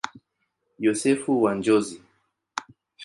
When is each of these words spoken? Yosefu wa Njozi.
Yosefu 0.85 1.41
wa 1.43 1.55
Njozi. 1.55 2.01